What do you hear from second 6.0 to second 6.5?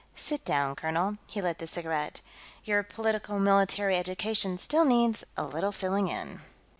in.